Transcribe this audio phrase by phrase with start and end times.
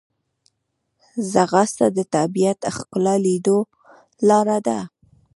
[1.31, 3.59] ځغاسته د طبیعت ښکلا لیدو
[4.27, 4.79] لاره ده